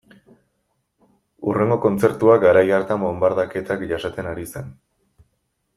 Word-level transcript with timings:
Hurrengo 1.49 1.77
kontzertua 1.83 2.39
garai 2.45 2.65
hartan 2.79 3.03
bonbardaketak 3.09 3.87
jasaten 3.93 4.31
ari 4.35 4.51
zen. 4.55 4.73